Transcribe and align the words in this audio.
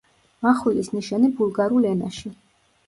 მახვილის 0.47 0.89
ნიშანი 0.95 1.31
ბულგარულ 1.41 1.91
ენაში. 1.95 2.35